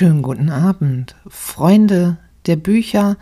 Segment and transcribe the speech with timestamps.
[0.00, 3.18] Schönen guten Abend, Freunde der Bücher,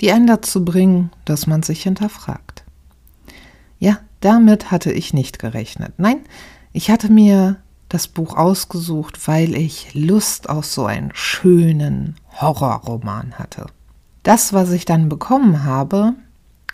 [0.00, 2.62] die einen dazu bringen, dass man sich hinterfragt.
[3.80, 5.94] Ja, damit hatte ich nicht gerechnet.
[5.96, 6.20] Nein,
[6.72, 7.56] ich hatte mir
[7.88, 13.66] das Buch ausgesucht, weil ich Lust auf so einen schönen Horrorroman hatte.
[14.22, 16.12] Das, was ich dann bekommen habe,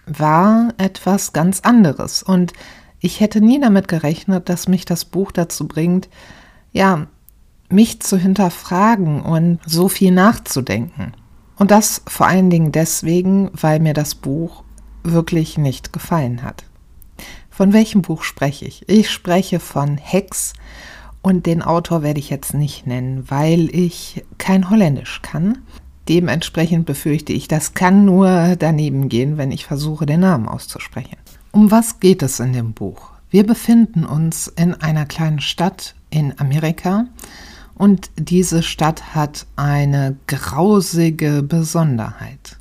[0.05, 2.53] war etwas ganz anderes und
[3.01, 6.11] ich hätte nie damit gerechnet, dass mich das Buch dazu bringt,
[6.73, 7.07] ja,
[7.69, 11.13] mich zu hinterfragen und so viel nachzudenken.
[11.57, 14.63] Und das vor allen Dingen deswegen, weil mir das Buch
[15.03, 16.65] wirklich nicht gefallen hat.
[17.51, 18.87] Von welchem Buch spreche ich?
[18.89, 20.53] Ich spreche von Hex
[21.23, 25.59] und den Autor werde ich jetzt nicht nennen, weil ich kein Holländisch kann.
[26.09, 31.17] Dementsprechend befürchte ich, das kann nur daneben gehen, wenn ich versuche, den Namen auszusprechen.
[31.51, 33.11] Um was geht es in dem Buch?
[33.31, 37.07] Wir befinden uns in einer kleinen Stadt in Amerika
[37.77, 42.57] und diese Stadt hat eine grausige Besonderheit.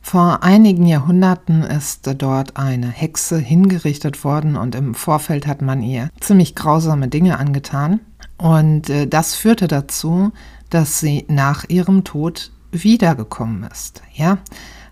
[0.00, 6.10] Vor einigen Jahrhunderten ist dort eine Hexe hingerichtet worden und im Vorfeld hat man ihr
[6.20, 8.00] ziemlich grausame Dinge angetan.
[8.38, 10.30] Und äh, das führte dazu,
[10.70, 14.02] dass sie nach ihrem Tod wiedergekommen ist.
[14.14, 14.38] Ja,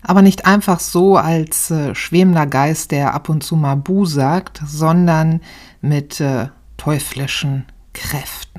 [0.01, 4.61] aber nicht einfach so als äh, schwebender Geist, der ab und zu mal Bu sagt,
[4.67, 5.41] sondern
[5.81, 8.54] mit äh, teuflischen Kräften.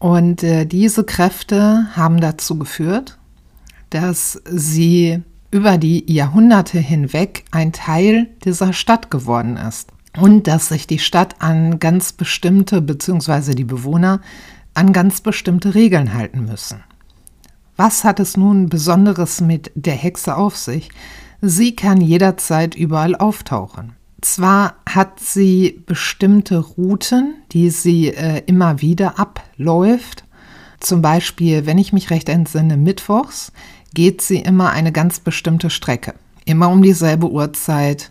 [0.00, 3.18] Und äh, diese Kräfte haben dazu geführt,
[3.90, 9.90] dass sie über die Jahrhunderte hinweg ein Teil dieser Stadt geworden ist.
[10.18, 14.22] Und dass sich die Stadt an ganz bestimmte, beziehungsweise die Bewohner,
[14.74, 16.82] an ganz bestimmte Regeln halten müssen.
[17.76, 20.90] Was hat es nun Besonderes mit der Hexe auf sich?
[21.42, 23.92] Sie kann jederzeit überall auftauchen.
[24.20, 30.24] Zwar hat sie bestimmte Routen, die sie äh, immer wieder abläuft.
[30.80, 33.52] Zum Beispiel, wenn ich mich recht entsinne, mittwochs
[33.94, 36.14] geht sie immer eine ganz bestimmte Strecke.
[36.44, 38.10] Immer um dieselbe Uhrzeit,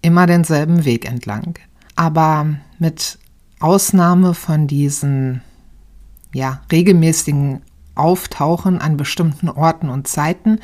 [0.00, 1.58] immer denselben Weg entlang.
[1.96, 2.46] Aber
[2.78, 3.18] mit
[3.60, 5.42] Ausnahme von diesen
[6.34, 7.62] ja, regelmäßigen
[7.94, 10.58] Auftauchen an bestimmten Orten und Zeiten,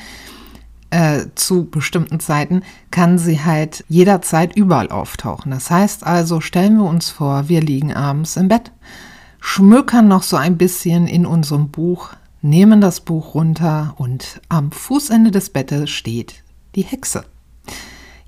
[0.91, 5.51] äh, zu bestimmten Zeiten, kann sie halt jederzeit überall auftauchen.
[5.51, 8.73] Das heißt also, stellen wir uns vor, wir liegen abends im Bett,
[9.41, 12.11] schmökern noch so ein bisschen in unserem Buch,
[12.43, 16.43] nehmen das Buch runter und am Fußende des Bettes steht
[16.75, 17.25] die Hexe.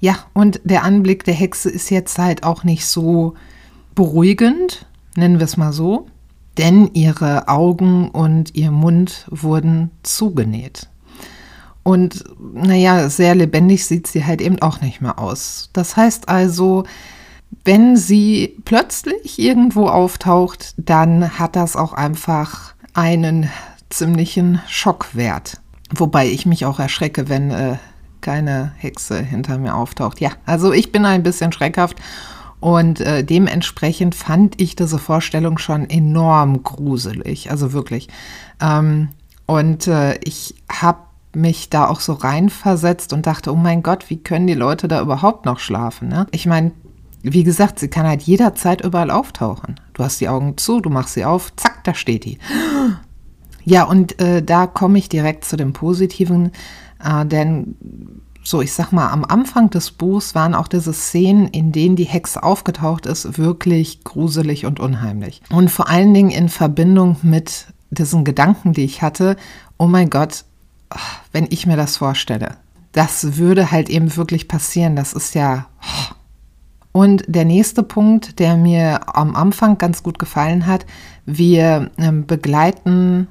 [0.00, 3.34] Ja, und der Anblick der Hexe ist jetzt halt auch nicht so
[3.94, 6.06] beruhigend, nennen wir es mal so,
[6.56, 10.88] denn ihre Augen und ihr Mund wurden zugenäht.
[11.90, 12.22] Und
[12.54, 15.70] naja, sehr lebendig sieht sie halt eben auch nicht mehr aus.
[15.72, 16.84] Das heißt also,
[17.64, 23.50] wenn sie plötzlich irgendwo auftaucht, dann hat das auch einfach einen
[23.88, 25.60] ziemlichen Schockwert.
[25.92, 27.78] Wobei ich mich auch erschrecke, wenn äh,
[28.20, 30.20] keine Hexe hinter mir auftaucht.
[30.20, 31.96] Ja, also ich bin ein bisschen schreckhaft
[32.60, 37.50] und äh, dementsprechend fand ich diese Vorstellung schon enorm gruselig.
[37.50, 38.06] Also wirklich.
[38.60, 39.08] Ähm,
[39.46, 44.18] und äh, ich habe mich da auch so reinversetzt und dachte, oh mein Gott, wie
[44.18, 46.08] können die Leute da überhaupt noch schlafen?
[46.08, 46.26] Ne?
[46.32, 46.72] Ich meine,
[47.22, 49.78] wie gesagt, sie kann halt jederzeit überall auftauchen.
[49.92, 52.38] Du hast die Augen zu, du machst sie auf, zack, da steht die.
[53.64, 56.52] Ja, und äh, da komme ich direkt zu dem Positiven,
[57.04, 57.76] äh, denn
[58.42, 62.04] so, ich sag mal, am Anfang des Buchs waren auch diese Szenen, in denen die
[62.04, 65.42] Hexe aufgetaucht ist, wirklich gruselig und unheimlich.
[65.50, 69.36] Und vor allen Dingen in Verbindung mit diesen Gedanken, die ich hatte,
[69.78, 70.44] oh mein Gott,
[71.32, 72.56] wenn ich mir das vorstelle.
[72.92, 74.96] Das würde halt eben wirklich passieren.
[74.96, 75.66] Das ist ja.
[76.92, 80.86] Und der nächste Punkt, der mir am Anfang ganz gut gefallen hat,
[81.24, 83.28] wir ähm, begleiten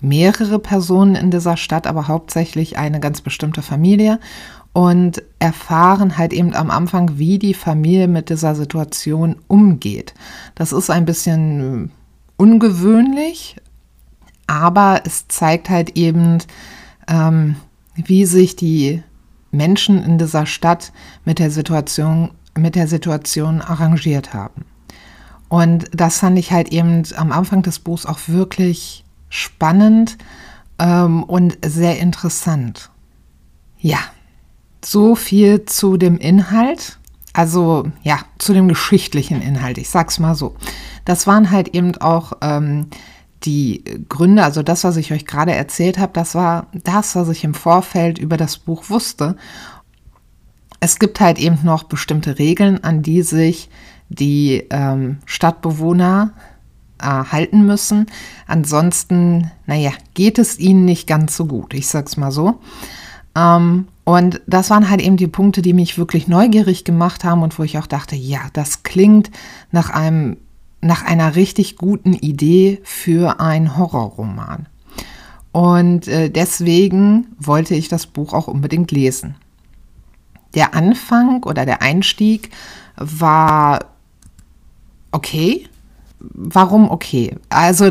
[0.00, 4.20] mehrere Personen in dieser Stadt, aber hauptsächlich eine ganz bestimmte Familie
[4.72, 10.14] und erfahren halt eben am Anfang, wie die Familie mit dieser Situation umgeht.
[10.54, 11.90] Das ist ein bisschen
[12.36, 13.56] ungewöhnlich,
[14.46, 16.38] aber es zeigt halt eben,
[17.08, 17.56] ähm,
[17.94, 19.02] wie sich die
[19.50, 20.92] Menschen in dieser Stadt
[21.24, 24.64] mit der Situation, mit der Situation arrangiert haben.
[25.48, 30.18] Und das fand ich halt eben am Anfang des Buchs auch wirklich spannend
[30.78, 32.90] ähm, und sehr interessant.
[33.78, 33.98] Ja,
[34.84, 36.98] so viel zu dem Inhalt.
[37.32, 40.54] Also ja, zu dem geschichtlichen Inhalt, ich sag's mal so.
[41.04, 42.86] Das waren halt eben auch ähm,
[43.44, 47.44] die Gründe, also das, was ich euch gerade erzählt habe, das war das, was ich
[47.44, 49.36] im Vorfeld über das Buch wusste.
[50.80, 53.68] Es gibt halt eben noch bestimmte Regeln, an die sich
[54.08, 56.32] die ähm, Stadtbewohner
[56.98, 58.06] äh, halten müssen.
[58.46, 62.60] Ansonsten, naja, geht es ihnen nicht ganz so gut, ich sag's mal so.
[63.36, 67.58] Ähm, und das waren halt eben die Punkte, die mich wirklich neugierig gemacht haben und
[67.58, 69.30] wo ich auch dachte, ja, das klingt
[69.72, 70.36] nach einem,
[70.84, 74.66] nach einer richtig guten Idee für einen Horrorroman.
[75.50, 79.36] Und äh, deswegen wollte ich das Buch auch unbedingt lesen.
[80.54, 82.50] Der Anfang oder der Einstieg
[82.96, 83.86] war
[85.10, 85.66] okay.
[86.18, 87.36] Warum okay?
[87.48, 87.90] Also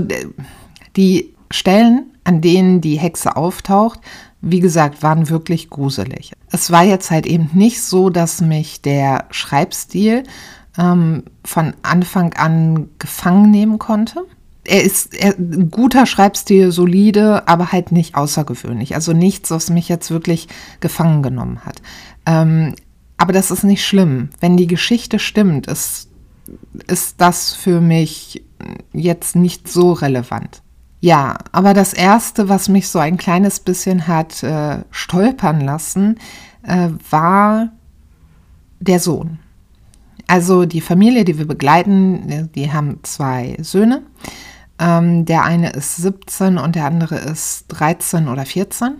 [0.96, 4.00] die Stellen, an denen die Hexe auftaucht,
[4.42, 6.34] wie gesagt, waren wirklich gruselig.
[6.52, 10.24] Es war jetzt halt eben nicht so, dass mich der Schreibstil
[10.78, 14.26] ähm, von Anfang an gefangen nehmen konnte.
[14.66, 18.96] Er ist er, guter Schreibstil, solide, aber halt nicht außergewöhnlich.
[18.96, 20.48] Also nichts, was mich jetzt wirklich
[20.80, 21.82] gefangen genommen hat.
[22.26, 22.76] Ähm,
[23.18, 24.30] aber das ist nicht schlimm.
[24.40, 26.10] Wenn die Geschichte stimmt, ist,
[26.88, 28.44] ist das für mich
[28.94, 30.62] jetzt nicht so relevant.
[31.00, 36.18] Ja, aber das Erste, was mich so ein kleines bisschen hat äh, stolpern lassen,
[36.64, 37.72] äh, war
[38.80, 39.40] der Sohn.
[40.28, 44.04] Also die Familie, die wir begleiten, die haben zwei Söhne.
[44.80, 48.96] Ähm, der eine ist 17 und der andere ist 13 oder 14.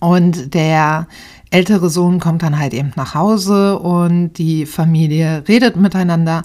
[0.00, 1.06] Und der
[1.50, 6.42] ältere Sohn kommt dann halt eben nach Hause und die Familie redet miteinander.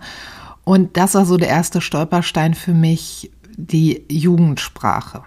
[0.63, 5.23] Und das war so der erste Stolperstein für mich, die Jugendsprache.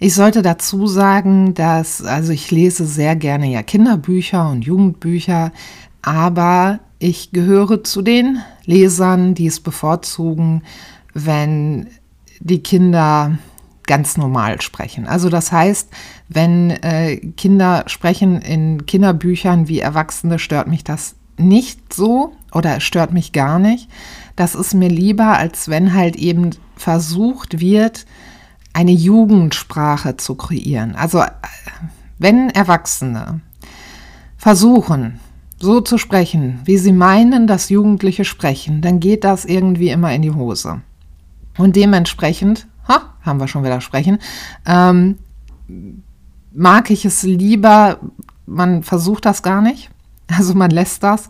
[0.00, 5.52] Ich sollte dazu sagen, dass, also ich lese sehr gerne ja Kinderbücher und Jugendbücher,
[6.02, 10.62] aber ich gehöre zu den Lesern, die es bevorzugen,
[11.14, 11.88] wenn
[12.40, 13.38] die Kinder
[13.86, 15.06] ganz normal sprechen.
[15.06, 15.88] Also das heißt,
[16.28, 23.12] wenn äh, Kinder sprechen in Kinderbüchern wie Erwachsene, stört mich das nicht so oder stört
[23.12, 23.88] mich gar nicht.
[24.36, 28.04] Das ist mir lieber, als wenn halt eben versucht wird,
[28.72, 30.94] eine Jugendsprache zu kreieren.
[30.94, 31.24] Also
[32.18, 33.40] wenn Erwachsene
[34.36, 35.18] versuchen,
[35.60, 40.22] so zu sprechen, wie sie meinen, dass Jugendliche sprechen, dann geht das irgendwie immer in
[40.22, 40.82] die Hose.
[41.56, 44.18] Und dementsprechend, ha, haben wir schon wieder sprechen,
[44.66, 45.18] ähm,
[46.52, 47.98] mag ich es lieber,
[48.46, 49.90] man versucht das gar nicht,
[50.28, 51.28] also man lässt das,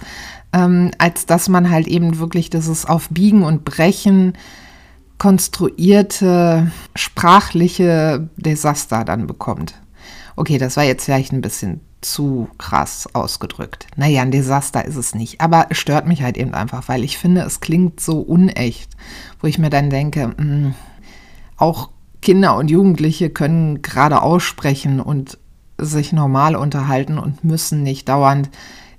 [0.53, 4.35] ähm, als dass man halt eben wirklich dieses auf Biegen und Brechen
[5.19, 9.75] konstruierte sprachliche Desaster dann bekommt.
[10.37, 13.87] Okay, das war jetzt vielleicht ein bisschen zu krass ausgedrückt.
[13.97, 17.19] Naja, ein Desaster ist es nicht, aber es stört mich halt eben einfach, weil ich
[17.19, 18.91] finde, es klingt so unecht,
[19.41, 20.75] wo ich mir dann denke, mh, hm,
[21.57, 21.91] auch
[22.23, 25.39] Kinder und Jugendliche können gerade aussprechen und
[25.77, 28.51] sich normal unterhalten und müssen nicht dauernd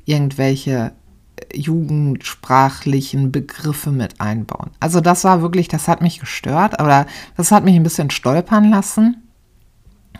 [0.06, 0.94] irgendwelche
[1.54, 4.72] jugendsprachlichen Begriffe mit einbauen.
[4.80, 7.06] Also das war wirklich, das hat mich gestört, aber
[7.38, 9.24] das hat mich ein bisschen stolpern lassen.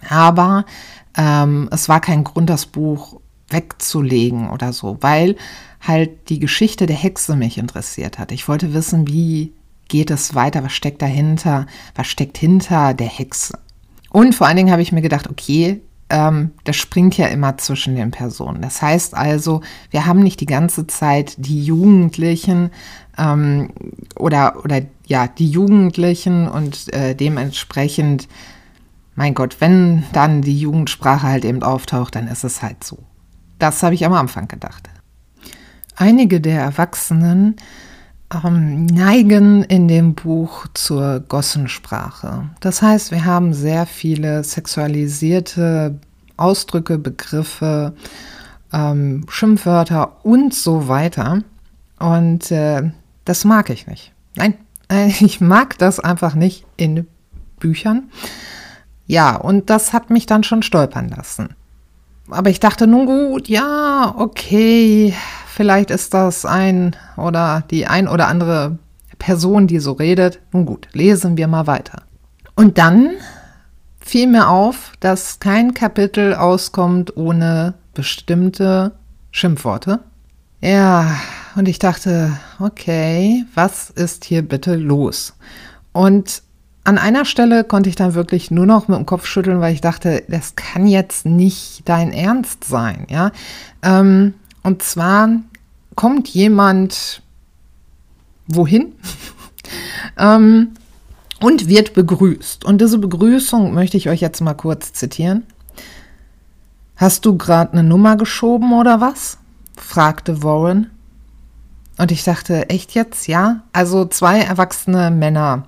[0.10, 0.66] Aber
[1.18, 3.20] ähm, es war kein Grund, das Buch
[3.50, 5.36] wegzulegen oder so, weil
[5.82, 8.32] halt die Geschichte der Hexe mich interessiert hat.
[8.32, 9.54] Ich wollte wissen, wie
[9.88, 11.66] geht es weiter, was steckt dahinter,
[11.96, 13.58] was steckt hinter der Hexe.
[14.12, 17.96] Und vor allen Dingen habe ich mir gedacht, okay, ähm, das springt ja immer zwischen
[17.96, 18.62] den Personen.
[18.62, 22.72] Das heißt also, wir haben nicht die ganze Zeit die Jugendlichen
[23.18, 23.70] ähm,
[24.16, 28.28] oder, oder ja, die Jugendlichen und äh, dementsprechend,
[29.20, 33.00] mein Gott, wenn dann die Jugendsprache halt eben auftaucht, dann ist es halt so.
[33.58, 34.90] Das habe ich am Anfang gedacht.
[35.98, 37.58] Einige der Erwachsenen
[38.34, 42.50] ähm, neigen in dem Buch zur Gossensprache.
[42.62, 46.00] Das heißt, wir haben sehr viele sexualisierte
[46.38, 47.96] Ausdrücke, Begriffe,
[48.72, 51.44] ähm, Schimpfwörter und so weiter.
[52.00, 52.90] Und äh,
[53.26, 54.14] das mag ich nicht.
[54.36, 54.54] Nein,
[55.20, 57.06] ich mag das einfach nicht in
[57.60, 58.10] Büchern.
[59.10, 61.56] Ja, und das hat mich dann schon stolpern lassen.
[62.30, 65.16] Aber ich dachte, nun gut, ja, okay,
[65.48, 68.78] vielleicht ist das ein oder die ein oder andere
[69.18, 70.40] Person, die so redet.
[70.52, 72.04] Nun gut, lesen wir mal weiter.
[72.56, 73.10] Und dann
[74.00, 78.92] fiel mir auf, dass kein Kapitel auskommt ohne bestimmte
[79.32, 80.02] Schimpfworte.
[80.62, 81.16] Ja,
[81.56, 85.34] und ich dachte, okay, was ist hier bitte los?
[85.94, 86.44] Und
[86.84, 89.82] an einer Stelle konnte ich dann wirklich nur noch mit dem Kopf schütteln, weil ich
[89.82, 93.32] dachte, das kann jetzt nicht dein Ernst sein, ja.
[93.82, 94.34] Ähm,
[94.64, 95.30] und zwar
[95.96, 97.22] kommt jemand
[98.48, 98.94] wohin
[100.18, 100.72] ähm,
[101.40, 102.66] und wird begrüßt.
[102.66, 105.44] Und diese Begrüßung möchte ich euch jetzt mal kurz zitieren.
[106.96, 109.38] Hast du gerade eine Nummer geschoben oder was?
[109.78, 110.90] fragte Warren.
[111.98, 113.28] Und ich dachte, echt jetzt?
[113.28, 113.64] Ja?
[113.74, 115.66] Also zwei erwachsene Männer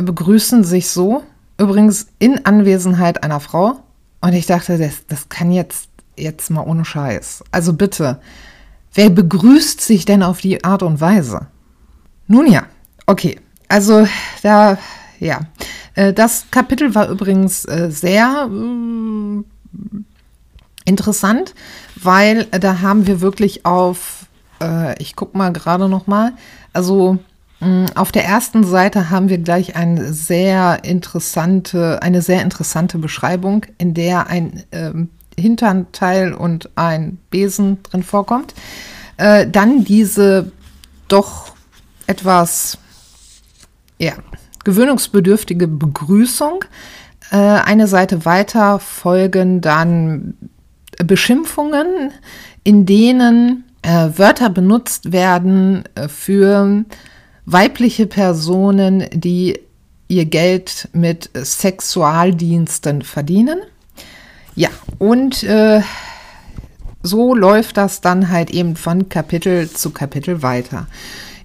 [0.00, 1.22] begrüßen sich so,
[1.58, 3.80] übrigens in Anwesenheit einer Frau.
[4.20, 7.42] Und ich dachte, das, das kann jetzt, jetzt mal ohne Scheiß.
[7.50, 8.20] Also bitte,
[8.94, 11.48] wer begrüßt sich denn auf die Art und Weise?
[12.28, 12.64] Nun ja,
[13.06, 13.40] okay.
[13.68, 14.06] Also
[14.42, 14.78] da,
[15.18, 15.40] ja.
[15.94, 19.42] Äh, das Kapitel war übrigens äh, sehr äh,
[20.84, 21.54] interessant,
[21.96, 24.26] weil da haben wir wirklich auf,
[24.98, 26.34] ich gucke mal gerade noch mal,
[26.72, 27.18] also
[27.94, 33.94] auf der ersten Seite haben wir gleich eine sehr interessante, eine sehr interessante Beschreibung, in
[33.94, 38.54] der ein ähm, Hinternteil und ein Besen drin vorkommt.
[39.16, 40.50] Äh, dann diese
[41.08, 41.54] doch
[42.06, 42.78] etwas
[43.98, 44.14] ja,
[44.64, 46.64] gewöhnungsbedürftige Begrüßung.
[47.30, 50.34] Äh, eine Seite weiter folgen dann
[51.04, 52.12] Beschimpfungen,
[52.64, 56.84] in denen äh, Wörter benutzt werden äh, für
[57.46, 59.58] weibliche Personen, die
[60.08, 63.60] ihr Geld mit Sexualdiensten verdienen.
[64.54, 64.68] Ja,
[64.98, 65.82] und äh,
[67.02, 70.86] so läuft das dann halt eben von Kapitel zu Kapitel weiter.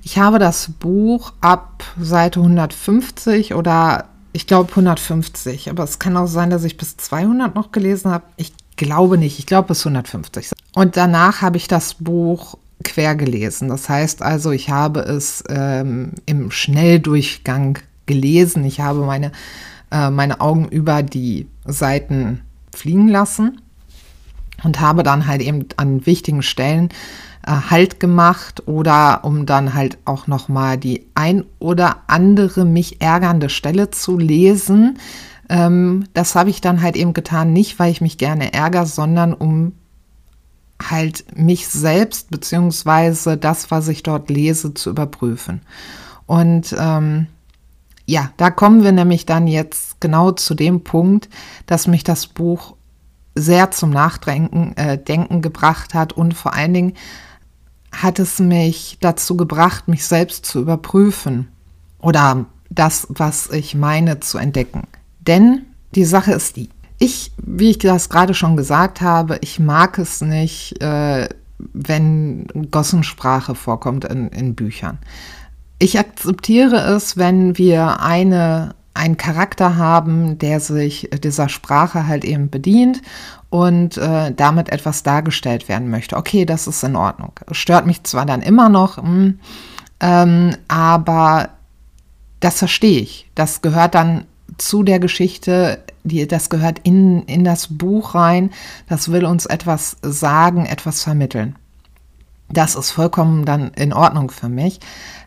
[0.04, 6.28] Ich habe das Buch ab Seite 150 oder ich glaube 150, aber es kann auch
[6.28, 8.26] sein, dass ich bis 200 noch gelesen habe.
[8.36, 10.52] Ich glaube nicht, ich glaube bis 150.
[10.76, 13.70] Und danach habe ich das Buch quer gelesen.
[13.70, 18.64] Das heißt also, ich habe es ähm, im Schnelldurchgang gelesen.
[18.66, 19.32] Ich habe meine,
[19.92, 22.42] äh, meine Augen über die Seiten
[22.76, 23.62] fliegen lassen
[24.64, 26.90] und habe dann halt eben an wichtigen Stellen
[27.46, 33.02] äh, Halt gemacht oder um dann halt auch noch mal die ein oder andere mich
[33.02, 35.00] ärgernde Stelle zu lesen.
[35.50, 39.34] Ähm, das habe ich dann halt eben getan, nicht weil ich mich gerne ärgere, sondern
[39.34, 39.74] um
[40.82, 45.62] halt mich selbst beziehungsweise das, was ich dort lese, zu überprüfen.
[46.26, 47.28] Und ähm,
[48.06, 51.30] ja, da kommen wir nämlich dann jetzt genau zu dem Punkt,
[51.66, 52.76] dass mich das Buch
[53.36, 56.94] sehr zum Nachdenken äh, Denken gebracht hat und vor allen Dingen
[57.92, 61.48] hat es mich dazu gebracht, mich selbst zu überprüfen
[62.00, 64.88] oder das, was ich meine, zu entdecken.
[65.20, 65.66] Denn
[65.96, 66.70] die Sache ist die,
[67.00, 73.56] ich, wie ich das gerade schon gesagt habe, ich mag es nicht, äh, wenn Gossensprache
[73.56, 75.00] vorkommt in, in Büchern.
[75.80, 82.50] Ich akzeptiere es, wenn wir eine einen Charakter haben, der sich dieser Sprache halt eben
[82.50, 83.02] bedient
[83.50, 86.18] und äh, damit etwas dargestellt werden möchte.
[86.18, 87.32] Okay, das ist in Ordnung.
[87.52, 89.40] Stört mich zwar dann immer noch, mh, hm,
[90.00, 91.50] ähm, aber
[92.40, 93.30] das verstehe ich.
[93.36, 94.26] Das gehört dann
[94.58, 98.52] zu der Geschichte, die, das gehört in, in das Buch rein.
[98.88, 101.56] Das will uns etwas sagen, etwas vermitteln.
[102.50, 104.80] Das ist vollkommen dann in Ordnung für mich.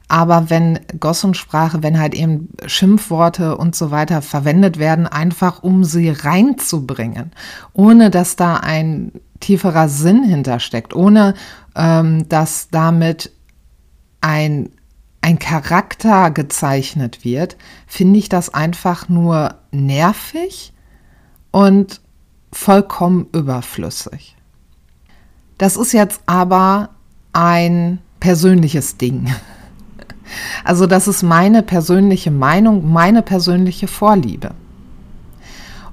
[0.08, 6.10] Aber wenn Gossensprache, wenn halt eben Schimpfworte und so weiter verwendet werden, einfach um sie
[6.10, 7.30] reinzubringen,
[7.74, 11.34] ohne dass da ein tieferer Sinn hintersteckt, ohne
[11.76, 13.30] ähm, dass damit
[14.20, 14.70] ein,
[15.20, 20.72] ein Charakter gezeichnet wird, finde ich das einfach nur nervig
[21.50, 22.00] und
[22.52, 24.36] vollkommen überflüssig.
[25.58, 26.90] Das ist jetzt aber
[27.32, 29.32] ein persönliches Ding.
[30.62, 34.52] Also das ist meine persönliche Meinung, meine persönliche Vorliebe.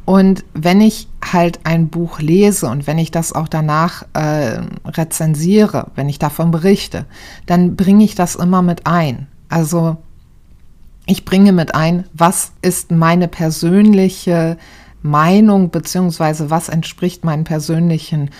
[0.07, 5.91] Und wenn ich halt ein Buch lese und wenn ich das auch danach äh, rezensiere,
[5.95, 7.05] wenn ich davon berichte,
[7.45, 9.27] dann bringe ich das immer mit ein.
[9.49, 9.97] Also
[11.05, 14.57] ich bringe mit ein, was ist meine persönliche
[15.01, 18.31] Meinung beziehungsweise was entspricht meinen persönlichen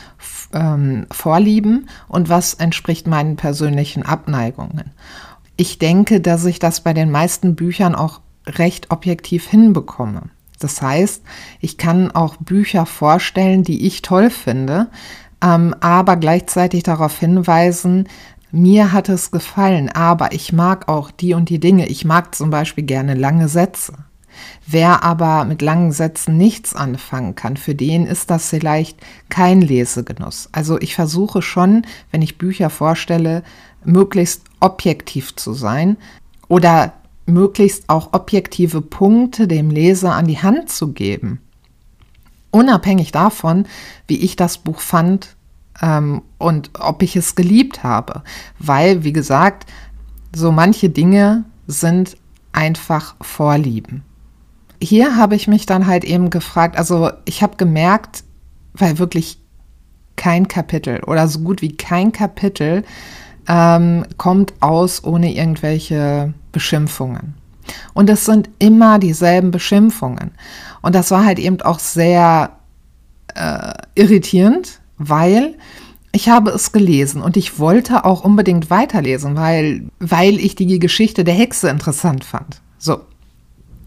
[0.53, 4.91] ähm, Vorlieben und was entspricht meinen persönlichen Abneigungen
[5.57, 10.29] ich denke, dass ich das bei den meisten Büchern auch recht objektiv hinbekomme.
[10.59, 11.23] Das heißt,
[11.59, 14.87] ich kann auch Bücher vorstellen, die ich toll finde,
[15.41, 18.07] ähm, aber gleichzeitig darauf hinweisen,
[18.51, 21.87] mir hat es gefallen, aber ich mag auch die und die Dinge.
[21.87, 23.93] Ich mag zum Beispiel gerne lange Sätze.
[24.65, 28.99] Wer aber mit langen Sätzen nichts anfangen kann, für den ist das vielleicht
[29.29, 30.49] kein Lesegenuss.
[30.51, 33.43] Also ich versuche schon, wenn ich Bücher vorstelle,
[33.83, 35.97] möglichst objektiv zu sein
[36.47, 36.93] oder
[37.27, 41.39] möglichst auch objektive Punkte dem Leser an die Hand zu geben.
[42.51, 43.65] Unabhängig davon,
[44.07, 45.35] wie ich das Buch fand
[45.81, 48.23] ähm, und ob ich es geliebt habe.
[48.57, 49.69] Weil, wie gesagt,
[50.33, 52.17] so manche Dinge sind
[52.53, 54.03] einfach Vorlieben.
[54.81, 58.23] Hier habe ich mich dann halt eben gefragt, also ich habe gemerkt,
[58.73, 59.39] weil wirklich
[60.15, 62.83] kein Kapitel oder so gut wie kein Kapitel
[63.47, 67.35] ähm, kommt aus ohne irgendwelche Beschimpfungen.
[67.93, 70.31] Und es sind immer dieselben Beschimpfungen.
[70.81, 72.49] Und das war halt eben auch sehr
[73.35, 75.53] äh, irritierend, weil
[76.11, 81.23] ich habe es gelesen und ich wollte auch unbedingt weiterlesen, weil, weil ich die Geschichte
[81.23, 82.61] der Hexe interessant fand.
[82.79, 83.01] So.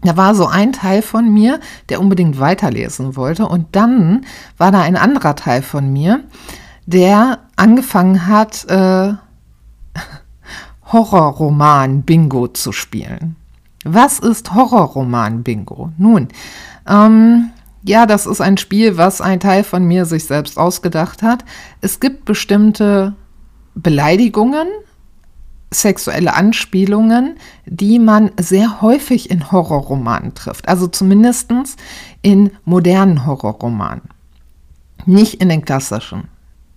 [0.03, 1.59] Da war so ein Teil von mir,
[1.89, 3.47] der unbedingt weiterlesen wollte.
[3.47, 4.25] Und dann
[4.57, 6.23] war da ein anderer Teil von mir,
[6.85, 9.13] der angefangen hat, äh,
[10.91, 13.35] Horrorroman-Bingo zu spielen.
[13.83, 15.91] Was ist Horrorroman-Bingo?
[15.97, 16.27] Nun,
[16.87, 17.51] ähm,
[17.83, 21.43] ja, das ist ein Spiel, was ein Teil von mir sich selbst ausgedacht hat.
[21.81, 23.15] Es gibt bestimmte
[23.73, 24.67] Beleidigungen,
[25.73, 30.67] sexuelle Anspielungen, die man sehr häufig in Horrorromanen trifft.
[30.67, 31.51] Also zumindest
[32.21, 34.03] in modernen Horrorromanen.
[35.05, 36.30] Nicht in den klassischen.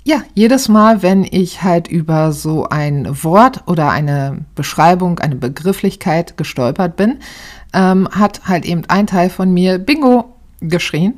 [0.07, 6.37] Ja, jedes Mal, wenn ich halt über so ein Wort oder eine Beschreibung, eine Begrifflichkeit
[6.37, 7.21] gestolpert bin,
[7.73, 11.15] ähm, hat halt eben ein Teil von mir Bingo geschrien.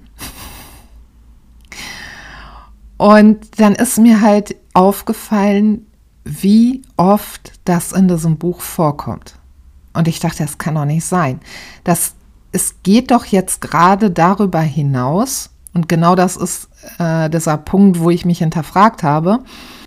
[2.97, 5.87] Und dann ist mir halt aufgefallen,
[6.23, 9.35] wie oft das in diesem Buch vorkommt.
[9.95, 11.41] Und ich dachte, das kann doch nicht sein.
[11.83, 12.15] Das,
[12.53, 18.09] es geht doch jetzt gerade darüber hinaus, und genau das ist äh, dieser Punkt, wo
[18.09, 19.41] ich mich hinterfragt habe,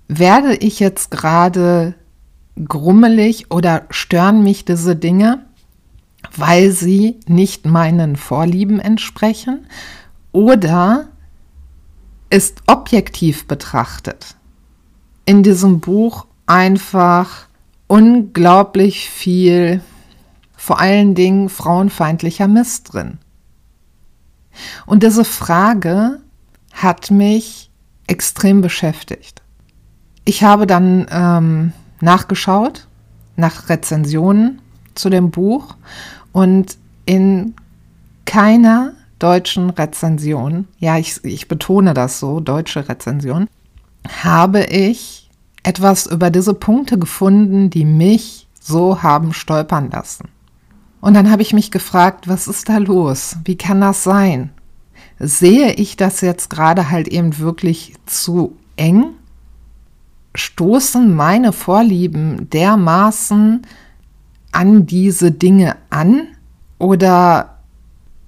[0.08, 1.96] werde ich jetzt gerade
[2.64, 5.44] grummelig oder stören mich diese Dinge,
[6.38, 9.66] weil sie nicht meinen Vorlieben entsprechen?
[10.32, 11.08] Oder
[12.30, 14.36] ist objektiv betrachtet
[15.26, 17.48] in diesem Buch einfach
[17.88, 19.82] unglaublich viel,
[20.56, 23.18] vor allen Dingen frauenfeindlicher Mist drin?
[24.86, 26.20] Und diese Frage
[26.74, 27.70] hat mich
[28.08, 29.42] extrem beschäftigt.
[30.26, 32.88] Ich habe dann ähm, nachgeschaut
[33.36, 34.62] nach Rezensionen
[34.96, 35.76] zu dem Buch
[36.32, 37.56] und in
[38.26, 43.48] keiner deutschen Rezension, ja, ich, ich betone das so, deutsche Rezension,
[44.24, 45.30] habe ich
[45.64, 50.30] etwas über diese Punkte gefunden, die mich so haben stolpern lassen.
[51.02, 53.38] Und dann habe ich mich gefragt, was ist da los?
[53.46, 54.52] Wie kann das sein?
[55.20, 59.06] Sehe ich das jetzt gerade halt eben wirklich zu eng?
[60.36, 63.66] Stoßen meine Vorlieben dermaßen
[64.52, 66.28] an diese Dinge an?
[66.78, 67.60] Oder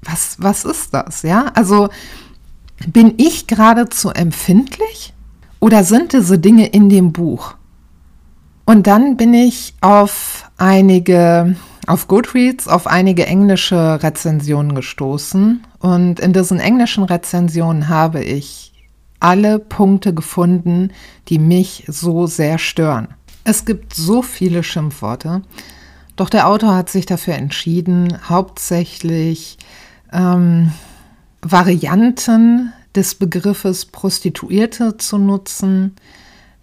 [0.02, 1.24] was, was ist das?
[1.24, 1.90] Ja, also
[2.88, 5.14] bin ich geradezu empfindlich?
[5.60, 7.56] Oder sind diese Dinge in dem Buch?
[8.66, 11.56] Und dann bin ich auf einige
[11.88, 18.72] auf Goodreads auf einige englische Rezensionen gestoßen und in diesen englischen Rezensionen habe ich
[19.20, 20.92] alle Punkte gefunden,
[21.28, 23.10] die mich so sehr stören.
[23.44, 25.42] Es gibt so viele Schimpfworte,
[26.16, 29.58] doch der Autor hat sich dafür entschieden, hauptsächlich
[30.12, 30.72] ähm,
[31.42, 35.96] Varianten des Begriffes Prostituierte zu nutzen.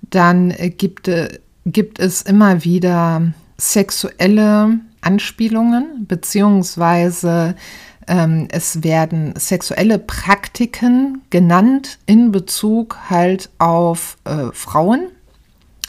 [0.03, 1.11] Dann gibt,
[1.65, 7.57] gibt es immer wieder sexuelle Anspielungen, beziehungsweise
[8.07, 15.09] ähm, es werden sexuelle Praktiken genannt in Bezug halt auf äh, Frauen.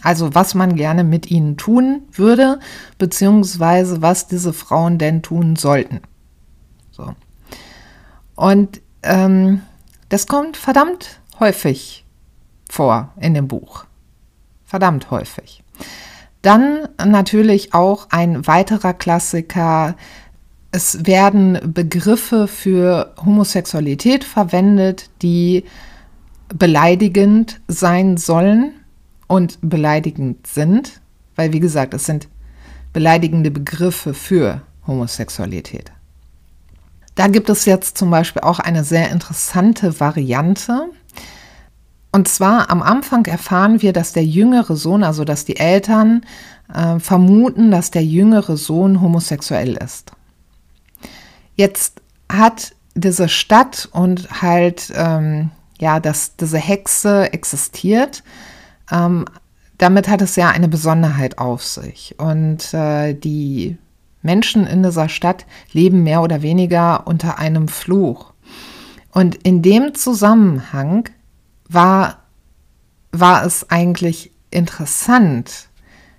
[0.01, 2.61] Also was man gerne mit ihnen tun würde,
[2.97, 5.99] beziehungsweise was diese Frauen denn tun sollten.
[6.91, 7.13] So.
[8.35, 9.63] Und ähm,
[10.07, 12.05] das kommt verdammt häufig
[12.69, 13.83] vor in dem Buch.
[14.63, 15.61] Verdammt häufig.
[16.41, 19.95] Dann natürlich auch ein weiterer Klassiker.
[20.71, 25.65] Es werden Begriffe für Homosexualität verwendet, die
[26.53, 28.71] beleidigend sein sollen
[29.27, 31.01] und beleidigend sind,
[31.35, 32.27] weil wie gesagt, es sind
[32.93, 35.91] beleidigende Begriffe für Homosexualität.
[37.15, 40.89] Da gibt es jetzt zum Beispiel auch eine sehr interessante Variante.
[42.11, 46.25] Und zwar am Anfang erfahren wir, dass der jüngere Sohn, also dass die Eltern
[46.73, 50.11] äh, vermuten, dass der jüngere Sohn homosexuell ist.
[51.55, 58.23] Jetzt hat diese Stadt und halt, ähm, ja, dass diese Hexe existiert,
[58.91, 59.25] ähm,
[59.77, 62.15] damit hat es ja eine Besonderheit auf sich.
[62.17, 63.77] Und äh, die
[64.21, 68.33] Menschen in dieser Stadt leben mehr oder weniger unter einem Fluch.
[69.11, 71.09] Und in dem Zusammenhang
[71.69, 72.23] war,
[73.11, 75.69] war es eigentlich interessant,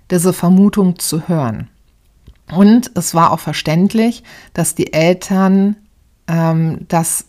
[0.09, 1.69] diese Vermutung zu hören.
[2.51, 5.75] Und es war auch verständlich, dass die Eltern
[6.27, 7.25] ähm, das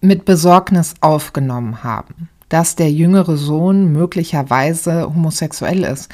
[0.00, 2.28] mit Besorgnis aufgenommen haben.
[2.50, 6.08] dass der jüngere Sohn möglicherweise homosexuell ist.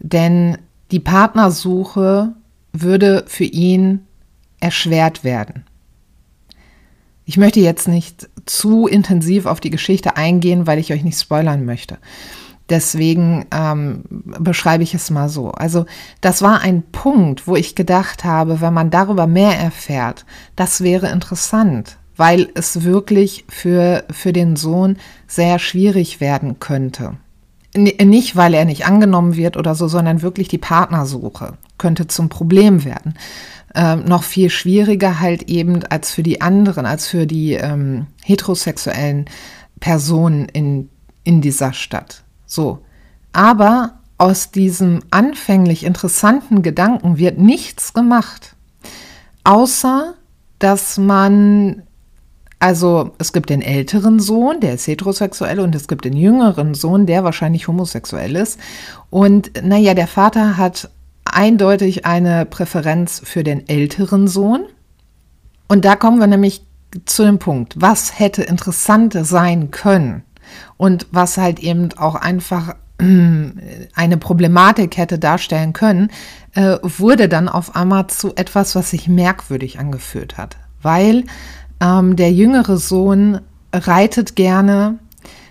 [0.00, 0.58] Denn
[0.90, 2.32] die Partnersuche
[2.72, 4.06] würde für ihn
[4.60, 5.66] erschwert werden.
[7.26, 11.64] Ich möchte jetzt nicht zu intensiv auf die Geschichte eingehen, weil ich euch nicht spoilern
[11.64, 11.98] möchte.
[12.70, 14.04] Deswegen ähm,
[14.38, 15.50] beschreibe ich es mal so.
[15.50, 15.84] Also
[16.20, 20.24] das war ein Punkt, wo ich gedacht habe, wenn man darüber mehr erfährt,
[20.56, 27.16] das wäre interessant, weil es wirklich für, für den Sohn sehr schwierig werden könnte.
[27.74, 32.30] N nicht, weil er nicht angenommen wird oder so, sondern wirklich die Partnersuche könnte zum
[32.30, 33.12] Problem werden.
[33.74, 39.26] Ähm, noch viel schwieriger halt eben als für die anderen, als für die ähm, heterosexuellen
[39.80, 40.88] Personen in,
[41.24, 42.24] in dieser Stadt.
[42.46, 42.78] So.
[43.34, 48.56] Aber aus diesem anfänglich interessanten Gedanken wird nichts gemacht,
[49.42, 50.14] außer
[50.58, 51.82] dass man,
[52.60, 57.04] also es gibt den älteren Sohn, der ist heterosexuell, und es gibt den jüngeren Sohn,
[57.04, 58.58] der wahrscheinlich homosexuell ist.
[59.10, 60.88] Und naja, der Vater hat
[61.24, 64.64] eindeutig eine Präferenz für den älteren Sohn.
[65.68, 66.64] Und da kommen wir nämlich
[67.06, 70.22] zu dem Punkt, was hätte interessant sein können
[70.76, 76.10] und was halt eben auch einfach eine Problematik hätte darstellen können,
[76.54, 80.56] äh, wurde dann auf einmal zu etwas, was sich merkwürdig angefühlt hat.
[80.80, 81.24] Weil
[81.80, 83.40] ähm, der jüngere Sohn
[83.72, 84.98] reitet gerne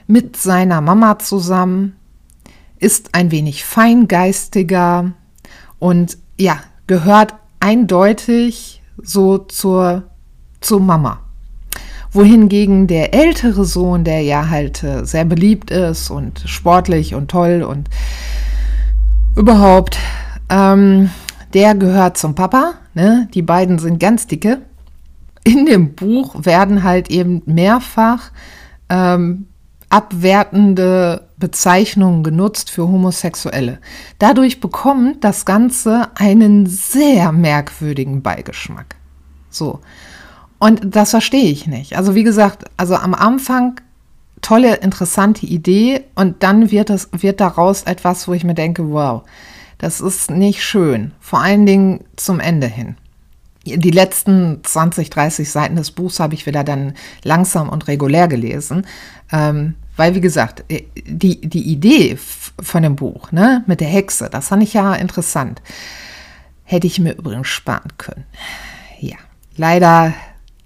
[0.08, 1.98] mit seiner Mama zusammen,
[2.80, 5.12] ist ein wenig feingeistiger
[5.84, 10.04] und ja, gehört eindeutig so zur,
[10.62, 11.20] zur Mama
[12.14, 17.64] wohingegen der ältere Sohn, der ja halt äh, sehr beliebt ist und sportlich und toll
[17.68, 17.90] und
[19.36, 19.98] überhaupt,
[20.50, 21.10] ähm,
[21.54, 22.76] der gehört zum Papa.
[22.94, 23.28] Ne?
[23.34, 24.60] Die beiden sind ganz dicke.
[25.44, 28.32] In dem Buch werden halt eben mehrfach
[28.88, 29.48] ähm,
[29.90, 33.80] abwertende Bezeichnungen genutzt für Homosexuelle.
[34.18, 38.96] Dadurch bekommt das Ganze einen sehr merkwürdigen Beigeschmack.
[39.50, 39.82] So.
[40.58, 41.98] Und das verstehe ich nicht.
[41.98, 43.82] Also wie gesagt, also am Anfang
[44.42, 49.24] tolle, interessante Idee und dann wird es, wird daraus etwas, wo ich mir denke, wow,
[49.80, 51.12] das ist nicht schön.
[51.20, 52.96] Vor allen Dingen zum Ende hin.
[53.66, 58.88] Die letzten 20, 30 Seiten des Buchs habe ich wieder dann langsam und regulär gelesen.
[59.30, 64.30] Ähm, weil, wie gesagt, äh, die, die Idee von dem Buch, ne, mit der Hexe,
[64.30, 65.62] das fand ich ja interessant.
[66.64, 68.26] Hätte ich mir übrigens sparen können.
[69.00, 69.18] Ja,
[69.56, 70.14] leider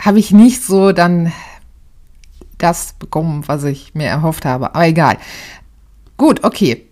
[0.02, 1.34] habe ich nicht so dann
[2.58, 4.74] das bekommen, was ich mir erhofft habe.
[4.74, 5.18] Aber egal.
[6.18, 6.87] Gut, okay.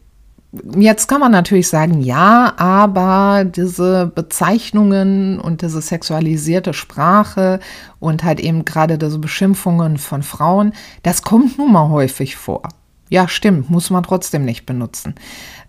[0.77, 7.59] Jetzt kann man natürlich sagen, ja, aber diese Bezeichnungen und diese sexualisierte Sprache
[7.99, 12.63] und halt eben gerade diese Beschimpfungen von Frauen, das kommt nun mal häufig vor.
[13.09, 15.15] Ja, stimmt, muss man trotzdem nicht benutzen.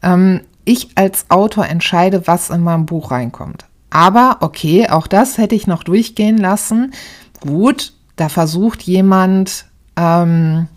[0.02, 3.66] Ähm, ich als Autor entscheide, was in meinem Buch reinkommt.
[3.90, 6.92] Aber okay, auch das hätte ich noch durchgehen lassen
[7.40, 10.68] gut, da versucht jemand ähm,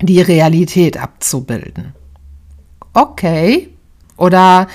[0.00, 1.94] die Realität abzubilden.
[2.94, 3.70] Okay.
[4.16, 4.68] Oder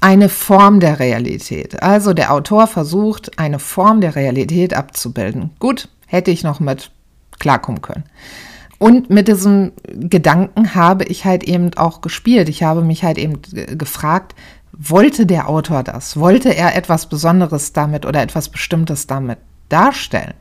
[0.00, 1.82] eine Form der Realität.
[1.82, 5.50] Also der Autor versucht, eine Form der Realität abzubilden.
[5.58, 6.90] Gut, hätte ich noch mit
[7.38, 8.04] klarkommen können.
[8.78, 12.48] Und mit diesem Gedanken habe ich halt eben auch gespielt.
[12.48, 13.40] Ich habe mich halt eben
[13.78, 14.34] gefragt,
[14.72, 16.18] wollte der Autor das?
[16.18, 20.34] Wollte er etwas Besonderes damit oder etwas Bestimmtes damit darstellen.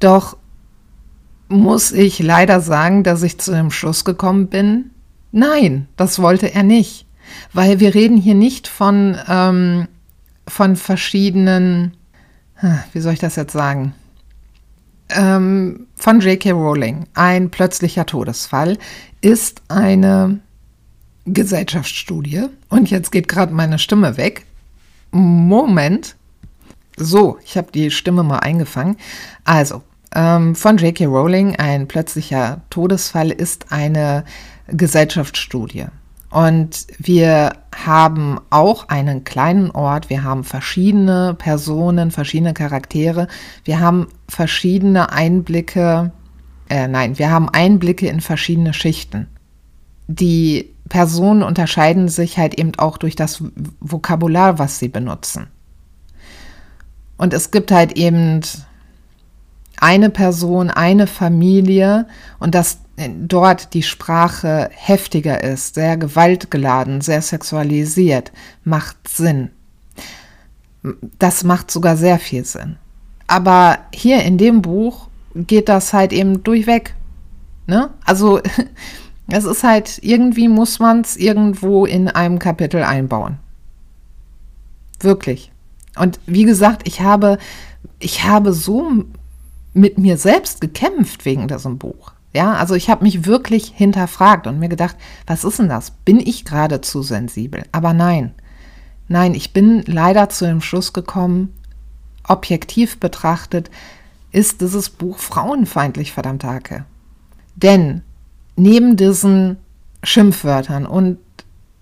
[0.00, 0.36] Doch
[1.48, 4.90] muss ich leider sagen, dass ich zu dem Schluss gekommen bin,
[5.34, 7.06] nein, das wollte er nicht.
[7.52, 9.88] Weil wir reden hier nicht von, ähm,
[10.46, 11.96] von verschiedenen,
[12.92, 13.94] wie soll ich das jetzt sagen?
[15.10, 16.52] Ähm, von J.K.
[16.52, 17.06] Rowling.
[17.14, 18.78] Ein plötzlicher Todesfall
[19.20, 20.40] ist eine
[21.26, 22.46] Gesellschaftsstudie.
[22.68, 24.46] Und jetzt geht gerade meine Stimme weg.
[25.10, 26.16] Moment.
[26.96, 28.96] So, ich habe die Stimme mal eingefangen.
[29.44, 29.82] Also,
[30.14, 31.06] ähm, von J.K.
[31.06, 34.24] Rowling, ein plötzlicher Todesfall ist eine
[34.68, 35.86] Gesellschaftsstudie.
[36.30, 43.28] Und wir haben auch einen kleinen Ort, wir haben verschiedene Personen, verschiedene Charaktere,
[43.62, 46.10] wir haben verschiedene Einblicke,
[46.68, 49.28] äh, nein, wir haben Einblicke in verschiedene Schichten.
[50.08, 53.44] Die Personen unterscheiden sich halt eben auch durch das
[53.78, 55.46] Vokabular, was sie benutzen.
[57.16, 58.40] Und es gibt halt eben
[59.78, 62.06] eine Person, eine Familie
[62.38, 68.32] und dass dort die Sprache heftiger ist, sehr gewaltgeladen, sehr sexualisiert,
[68.64, 69.50] macht Sinn.
[71.18, 72.76] Das macht sogar sehr viel Sinn.
[73.26, 76.94] Aber hier in dem Buch geht das halt eben durchweg.
[77.66, 77.90] Ne?
[78.04, 78.40] Also
[79.28, 83.38] es ist halt, irgendwie muss man es irgendwo in einem Kapitel einbauen.
[85.00, 85.50] Wirklich.
[85.96, 87.38] Und wie gesagt, ich habe,
[87.98, 89.04] ich habe so
[89.72, 92.12] mit mir selbst gekämpft wegen diesem Buch.
[92.34, 95.92] Ja, also ich habe mich wirklich hinterfragt und mir gedacht, was ist denn das?
[95.92, 97.62] Bin ich gerade zu sensibel?
[97.70, 98.34] Aber nein,
[99.06, 101.54] nein, ich bin leider zu dem Schluss gekommen,
[102.26, 103.70] objektiv betrachtet,
[104.32, 106.84] ist dieses Buch frauenfeindlich, verdammt Hake.
[107.54, 108.02] Denn
[108.56, 109.58] neben diesen
[110.02, 111.18] Schimpfwörtern und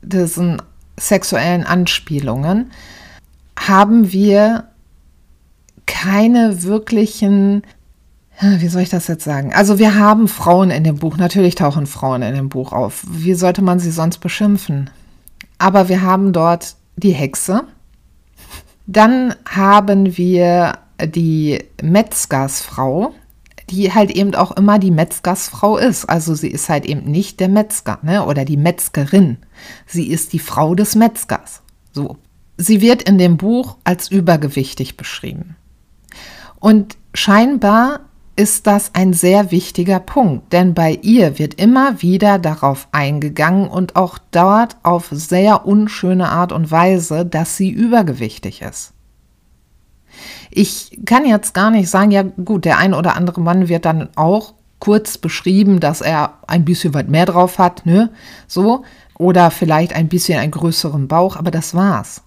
[0.02, 0.60] diesen
[0.98, 2.72] sexuellen Anspielungen
[3.58, 4.68] haben wir
[5.86, 7.62] keine wirklichen,
[8.42, 9.52] wie soll ich das jetzt sagen?
[9.52, 13.05] Also wir haben Frauen in dem Buch, natürlich tauchen Frauen in dem Buch auf.
[13.09, 14.90] Wie sollte man sie sonst beschimpfen?
[15.59, 17.62] Aber wir haben dort die Hexe.
[18.87, 23.14] Dann haben wir die Metzgersfrau,
[23.70, 26.07] die halt eben auch immer die Metzgersfrau ist.
[26.07, 28.26] Also sie ist halt eben nicht der Metzger ne?
[28.26, 29.38] oder die Metzgerin.
[29.87, 31.62] Sie ist die Frau des Metzgers.
[31.92, 32.16] So.
[32.57, 35.57] Sie wird in dem Buch als übergewichtig beschrieben.
[36.61, 38.00] Und scheinbar
[38.34, 43.96] ist das ein sehr wichtiger Punkt, denn bei ihr wird immer wieder darauf eingegangen und
[43.96, 48.92] auch dort auf sehr unschöne Art und Weise, dass sie übergewichtig ist.
[50.50, 54.08] Ich kann jetzt gar nicht sagen, ja gut, der ein oder andere Mann wird dann
[54.16, 58.10] auch kurz beschrieben, dass er ein bisschen weit mehr drauf hat, ne?
[58.46, 58.84] So.
[59.18, 62.22] Oder vielleicht ein bisschen einen größeren Bauch, aber das war's.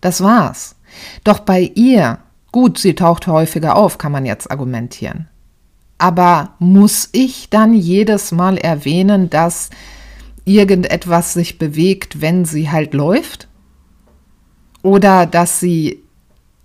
[0.00, 0.76] Das war's.
[1.24, 2.18] Doch bei ihr,
[2.54, 5.26] gut, sie taucht häufiger auf, kann man jetzt argumentieren.
[5.98, 9.70] Aber muss ich dann jedes Mal erwähnen, dass
[10.44, 13.48] irgendetwas sich bewegt, wenn sie halt läuft?
[14.82, 16.04] Oder dass sie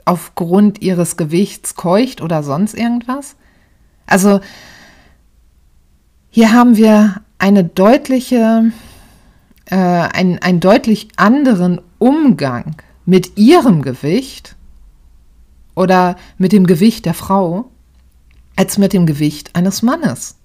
[0.05, 3.35] aufgrund ihres Gewichts keucht oder sonst irgendwas?
[4.05, 4.41] Also
[6.29, 8.71] hier haben wir eine deutliche,
[9.65, 12.75] äh, einen, einen deutlich anderen Umgang
[13.07, 14.55] mit ihrem Gewicht
[15.79, 17.71] oder mit dem Gewicht der Frau
[18.57, 20.35] als mit dem Gewicht eines Mannes.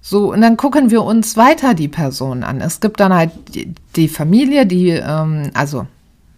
[0.00, 2.60] So, und dann gucken wir uns weiter die Person an.
[2.60, 3.32] Es gibt dann halt
[3.96, 5.88] die, Familie, die, ähm, also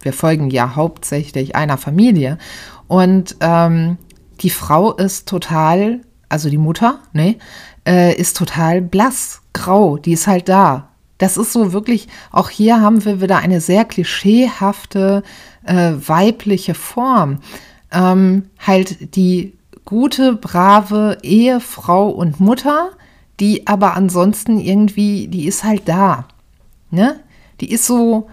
[0.01, 2.39] wir folgen ja hauptsächlich einer Familie.
[2.87, 3.97] Und ähm,
[4.41, 7.35] die Frau ist total, also die Mutter, ne,
[7.87, 10.89] äh, ist total blass, grau, die ist halt da.
[11.19, 15.21] Das ist so wirklich, auch hier haben wir wieder eine sehr klischeehafte
[15.63, 17.39] äh, weibliche Form.
[17.95, 19.53] Ähm, halt die
[19.85, 22.91] gute, brave Ehefrau und Mutter,
[23.39, 26.27] die aber ansonsten irgendwie, die ist halt da.
[26.91, 27.19] Ne?
[27.61, 28.27] Die ist so,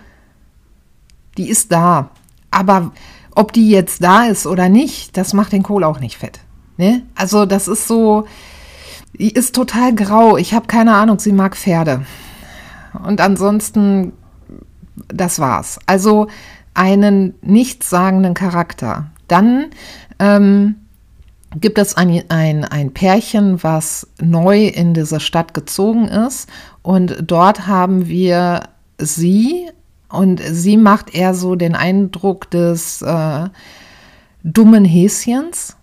[1.38, 2.10] die ist da.
[2.50, 2.92] Aber
[3.34, 6.40] ob die jetzt da ist oder nicht, das macht den Kohl auch nicht fett.
[6.76, 7.02] Ne?
[7.14, 8.26] Also das ist so,
[9.18, 10.36] die ist total grau.
[10.36, 12.04] Ich habe keine Ahnung, sie mag Pferde.
[13.04, 14.12] Und ansonsten,
[15.08, 15.78] das war's.
[15.86, 16.28] Also
[16.74, 19.10] einen nichtssagenden Charakter.
[19.32, 19.70] Dann
[20.18, 20.74] ähm,
[21.58, 26.50] gibt es ein, ein, ein Pärchen, was neu in diese Stadt gezogen ist.
[26.82, 28.68] Und dort haben wir
[28.98, 29.70] sie.
[30.10, 33.48] Und sie macht eher so den Eindruck des äh,
[34.44, 35.78] dummen Häschens.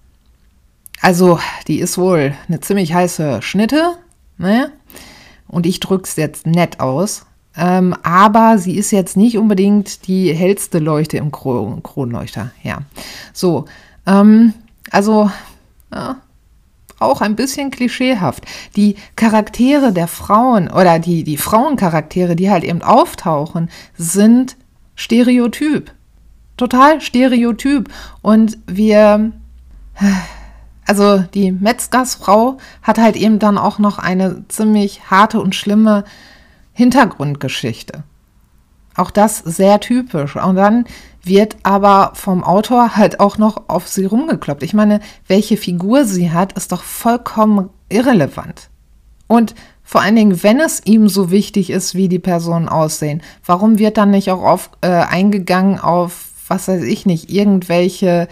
[1.02, 3.96] Also, die ist wohl eine ziemlich heiße Schnitte.
[4.38, 4.72] Ne?
[5.48, 7.26] Und ich drücke es jetzt nett aus.
[7.60, 12.52] Ähm, aber sie ist jetzt nicht unbedingt die hellste Leuchte im Kron Kronleuchter.
[12.64, 12.80] Ja.
[13.34, 13.66] So.
[14.08, 14.54] Ähm,
[14.92, 15.30] also,
[15.94, 16.16] ja,
[17.00, 18.46] auch ein bisschen klischeehaft.
[18.78, 24.56] Die Charaktere der Frauen oder die, die Frauencharaktere, die halt eben auftauchen, sind
[24.96, 25.92] Stereotyp.
[26.56, 27.90] Total Stereotyp.
[28.22, 29.32] Und wir
[30.86, 36.04] also die Metzgersfrau hat halt eben dann auch noch eine ziemlich harte und schlimme
[36.80, 38.06] Hintergrundgeschichte.
[38.96, 40.38] Auch das sehr typisch.
[40.38, 40.86] Und dann
[41.22, 44.64] wird aber vom Autor halt auch noch auf sie rumgekloppt.
[44.64, 48.70] Ich meine, welche Figur sie hat, ist doch vollkommen irrelevant.
[49.28, 53.78] Und vor allen Dingen, wenn es ihm so wichtig ist, wie die Personen aussehen, warum
[53.78, 58.30] wird dann nicht auch auf, äh, eingegangen auf, was weiß ich nicht, irgendwelche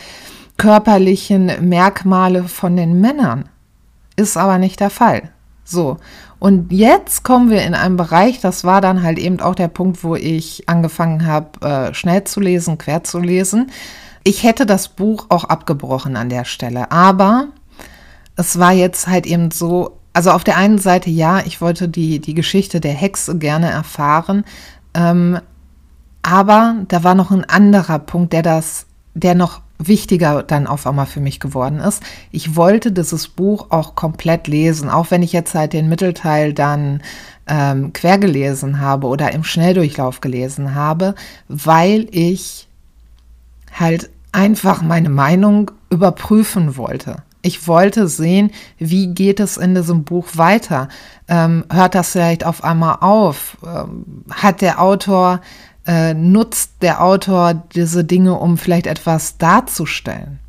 [0.55, 3.49] körperlichen Merkmale von den Männern.
[4.15, 5.31] Ist aber nicht der Fall.
[5.65, 5.97] So.
[6.39, 10.03] Und jetzt kommen wir in einen Bereich, das war dann halt eben auch der Punkt,
[10.03, 13.71] wo ich angefangen habe, äh, schnell zu lesen, quer zu lesen.
[14.23, 17.47] Ich hätte das Buch auch abgebrochen an der Stelle, aber
[18.35, 22.19] es war jetzt halt eben so, also auf der einen Seite ja, ich wollte die,
[22.19, 24.43] die Geschichte der Hexe gerne erfahren,
[24.93, 25.39] ähm,
[26.21, 31.05] aber da war noch ein anderer Punkt, der das, der noch wichtiger dann auf einmal
[31.05, 32.01] für mich geworden ist.
[32.31, 37.01] Ich wollte dieses Buch auch komplett lesen, auch wenn ich jetzt halt den Mittelteil dann
[37.47, 41.15] ähm, quer gelesen habe oder im Schnelldurchlauf gelesen habe,
[41.47, 42.67] weil ich
[43.71, 47.23] halt einfach meine Meinung überprüfen wollte.
[47.41, 50.89] Ich wollte sehen, wie geht es in diesem Buch weiter?
[51.27, 53.57] Ähm, hört das vielleicht auf einmal auf?
[53.65, 55.41] Ähm, hat der Autor
[55.87, 60.39] äh, nutzt der Autor diese Dinge, um vielleicht etwas darzustellen.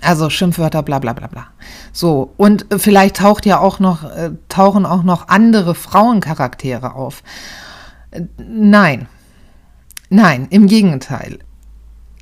[0.00, 1.46] Also Schimpfwörter, bla bla bla bla.
[1.92, 7.22] So, und vielleicht taucht ja auch noch, äh, tauchen auch noch andere Frauencharaktere auf.
[8.10, 9.08] Äh, nein.
[10.10, 11.38] Nein, im Gegenteil.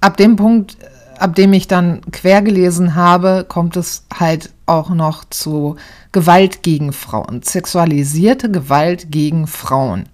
[0.00, 4.90] Ab dem Punkt, äh, ab dem ich dann quer gelesen habe, kommt es halt auch
[4.90, 5.76] noch zu
[6.12, 10.05] Gewalt gegen Frauen, sexualisierte Gewalt gegen Frauen.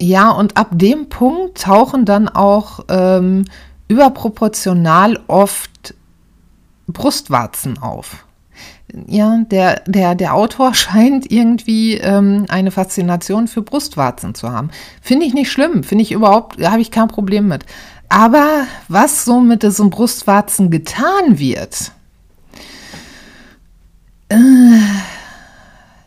[0.00, 3.44] Ja, und ab dem Punkt tauchen dann auch ähm,
[3.88, 5.94] überproportional oft
[6.88, 8.24] Brustwarzen auf.
[9.06, 14.70] Ja, der, der, der Autor scheint irgendwie ähm, eine Faszination für Brustwarzen zu haben.
[15.02, 17.66] Finde ich nicht schlimm, finde ich überhaupt, habe ich kein Problem mit.
[18.08, 21.92] Aber was so mit diesen Brustwarzen getan wird,
[24.30, 24.36] äh,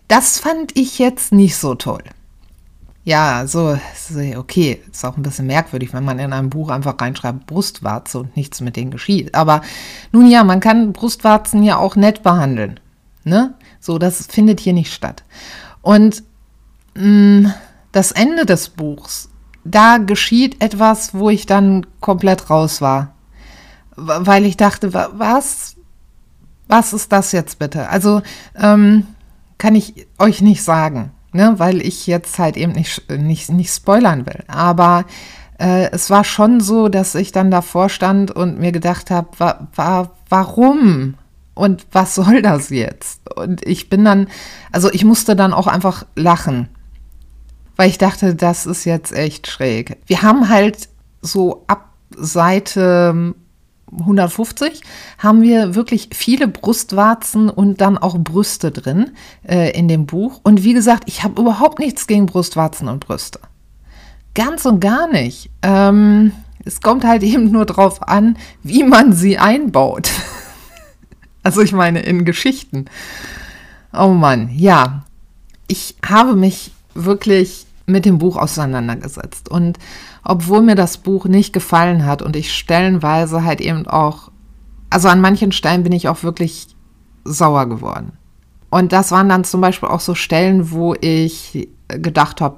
[0.08, 2.04] das fand ich jetzt nicht so toll.
[3.06, 3.78] Ja, so,
[4.38, 8.38] okay, ist auch ein bisschen merkwürdig, wenn man in einem Buch einfach reinschreibt Brustwarze und
[8.38, 9.36] nichts mit denen geschieht.
[9.36, 9.62] Aber
[10.14, 12.80] nun ja, man kann Brustwarzen ja auch nett behandeln.
[13.26, 13.56] Ne?
[13.82, 15.24] So, das findet hier nicht statt.
[15.82, 16.24] Und
[16.96, 17.54] mh, mm,
[17.92, 19.30] das Ende des Buchs,
[19.66, 23.14] da geschieht etwas, wo ich dann komplett raus war.
[23.96, 25.76] Weil ich dachte, was?
[26.68, 27.90] Was ist das jetzt bitte?
[27.90, 28.22] Also,
[28.56, 29.06] ähm,
[29.58, 34.26] kann ich euch nicht sagen ne, weil ich jetzt halt eben nicht, nicht, nicht spoilern
[34.26, 34.44] will.
[34.48, 35.06] Aber
[35.60, 39.68] äh, es war schon so, dass ich dann davor stand und mir gedacht habe, wa,
[39.76, 41.16] wa, warum?
[41.54, 43.22] Und was soll das jetzt?
[43.36, 44.28] Und ich bin dann,
[44.72, 46.70] also ich musste dann auch einfach lachen,
[47.76, 49.98] weil ich dachte, das ist jetzt echt schräg.
[50.06, 50.90] Wir haben halt
[51.22, 53.34] so ab Seite
[54.00, 54.82] 150
[55.18, 59.12] haben wir wirklich viele Brustwarzen und dann auch Brüste drin
[59.48, 60.42] äh, in dem Buch.
[60.44, 63.40] Und wie gesagt, ich habe überhaupt nichts gegen Brustwarzen und Brüste.
[64.34, 65.50] Ganz und gar nicht.
[65.62, 66.32] Ähm,
[66.66, 70.12] es kommt halt eben nur drauf an, wie man sie einbaut.
[71.44, 72.86] also ich meine in Geschichten.
[73.94, 75.04] Oh Mann, ja.
[75.68, 79.78] Ich habe mich wirklich mit dem Buch auseinandergesetzt und
[80.24, 84.32] obwohl mir das Buch nicht gefallen hat und ich stellenweise halt eben auch,
[84.90, 86.68] also an manchen Stellen bin ich auch wirklich
[87.26, 88.14] sauer geworden.
[88.70, 92.58] Und das waren dann zum Beispiel auch so Stellen, wo ich gedacht habe,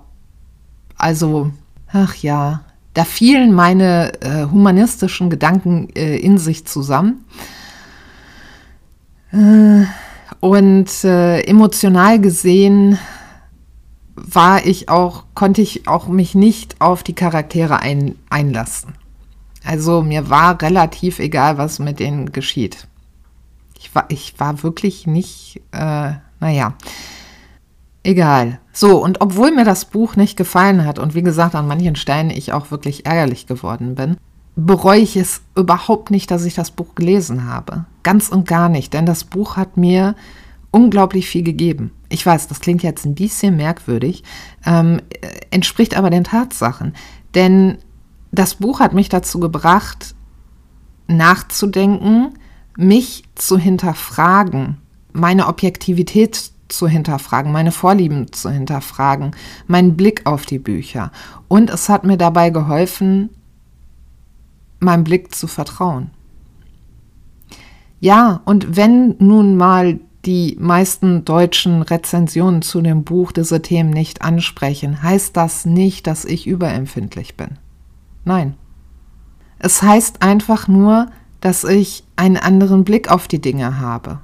[0.97, 1.51] also,
[1.91, 2.62] ach ja,
[2.93, 7.25] da fielen meine äh, humanistischen Gedanken äh, in sich zusammen.
[9.34, 9.86] Äh,
[10.39, 12.97] und äh, emotional gesehen
[14.15, 18.93] war ich auch, konnte ich auch mich nicht auf die Charaktere ein, einlassen.
[19.63, 22.88] Also mir war relativ egal, was mit denen geschieht.
[23.78, 26.75] Ich war, ich war wirklich nicht, äh, naja,
[28.04, 28.60] egal.
[28.71, 32.30] So, und obwohl mir das Buch nicht gefallen hat und wie gesagt an manchen Stellen
[32.30, 34.17] ich auch wirklich ärgerlich geworden bin,
[34.56, 37.86] bereue ich es überhaupt nicht, dass ich das Buch gelesen habe.
[38.04, 40.15] Ganz und gar nicht, denn das Buch hat mir
[40.71, 41.91] unglaublich viel gegeben.
[42.10, 44.24] Ich weiß, das klingt jetzt ein bisschen merkwürdig,
[44.65, 45.02] ähm,
[45.50, 46.94] entspricht aber den Tatsachen.
[47.34, 47.78] Denn
[48.32, 50.15] das Buch hat mich dazu gebracht,
[51.08, 52.34] nachzudenken,
[52.78, 54.78] mich zu hinterfragen,
[55.13, 59.32] meine Objektivität zu hinterfragen, meine Vorlieben zu hinterfragen,
[59.68, 61.12] meinen Blick auf die Bücher.
[61.48, 63.30] Und es hat mir dabei geholfen,
[64.80, 66.12] meinem Blick zu vertrauen.
[68.00, 74.22] Ja, und wenn nun mal die meisten deutschen Rezensionen zu dem Buch diese Themen nicht
[74.22, 77.58] ansprechen, heißt das nicht, dass ich überempfindlich bin.
[78.24, 78.56] Nein.
[79.60, 81.08] Es heißt einfach nur,
[81.42, 84.20] dass ich einen anderen Blick auf die Dinge habe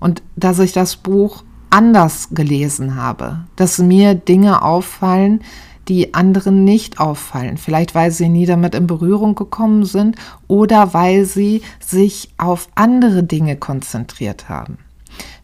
[0.00, 5.40] und dass ich das Buch anders gelesen habe, dass mir Dinge auffallen,
[5.88, 7.58] die anderen nicht auffallen.
[7.58, 10.16] Vielleicht weil sie nie damit in Berührung gekommen sind
[10.48, 14.78] oder weil sie sich auf andere Dinge konzentriert haben.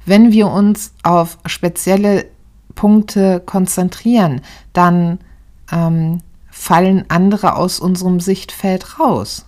[0.04, 2.26] Wenn wir uns auf spezielle
[2.74, 4.40] Punkte konzentrieren,
[4.72, 5.18] dann
[5.70, 9.46] ähm, fallen andere aus unserem Sichtfeld raus.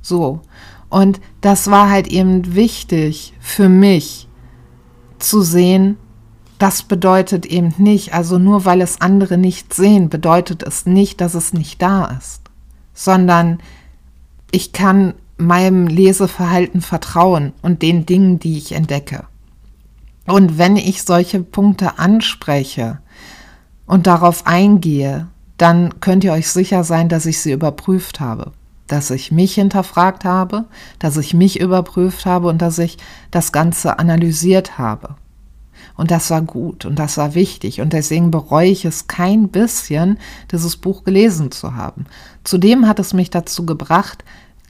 [0.00, 0.40] So.
[0.88, 4.28] Und das war halt eben wichtig für mich
[5.18, 5.96] zu sehen,
[6.58, 11.34] das bedeutet eben nicht, also nur weil es andere nicht sehen, bedeutet es nicht, dass
[11.34, 12.42] es nicht da ist,
[12.94, 13.58] sondern
[14.50, 19.24] ich kann meinem Leseverhalten vertrauen und den Dingen, die ich entdecke.
[20.26, 22.98] Und wenn ich solche Punkte anspreche
[23.86, 28.52] und darauf eingehe, dann könnt ihr euch sicher sein, dass ich sie überprüft habe,
[28.86, 30.64] dass ich mich hinterfragt habe,
[30.98, 32.98] dass ich mich überprüft habe und dass ich
[33.30, 35.14] das Ganze analysiert habe.
[35.96, 40.18] Und das war gut und das war wichtig und deswegen bereue ich es kein bisschen,
[40.50, 42.04] dieses Buch gelesen zu haben.
[42.44, 44.24] Zudem hat es mich dazu gebracht,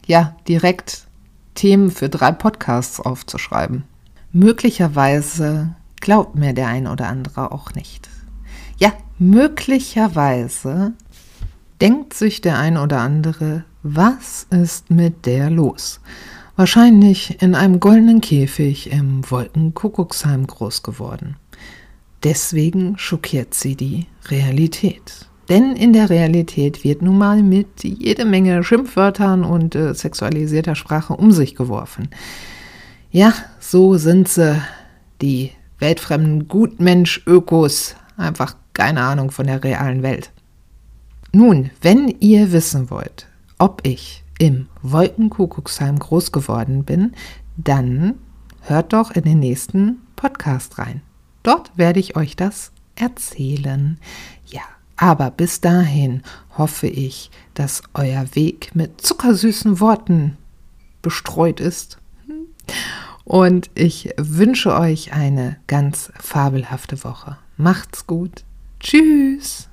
[0.07, 1.07] ja, direkt
[1.55, 3.85] Themen für drei Podcasts aufzuschreiben.
[4.33, 8.09] Möglicherweise glaubt mir der ein oder andere auch nicht.
[8.79, 10.93] Ja, möglicherweise
[11.81, 16.01] denkt sich der ein oder andere, was ist mit der los?
[16.57, 21.37] Wahrscheinlich in einem goldenen Käfig im Wolkenkuckucksheim groß geworden.
[22.25, 25.29] Deswegen schockiert sie die Realität.
[25.49, 31.15] Denn in der Realität wird nun mal mit jede Menge Schimpfwörtern und äh, sexualisierter Sprache
[31.15, 32.09] um sich geworfen.
[33.17, 34.61] Ja, so sind sie,
[35.23, 40.33] die weltfremden Gutmensch-Ökos, einfach keine Ahnung von der realen Welt.
[41.33, 47.15] Nun, wenn ihr wissen wollt, ob ich im Wolkenkuckucksheim groß geworden bin,
[47.57, 48.17] dann
[48.61, 51.01] hört doch in den nächsten Podcast rein.
[51.43, 53.99] Dort werde ich euch das erzählen.
[54.45, 54.61] Ja,
[54.97, 56.23] aber bis dahin
[56.59, 60.37] hoffe ich, dass euer Weg mit zuckersüßen Worten
[61.01, 61.97] bestreut ist.
[63.27, 67.37] Und ich wünsche euch eine ganz fabelhafte Woche.
[67.57, 68.45] Macht's gut.
[68.79, 69.65] Tschüss.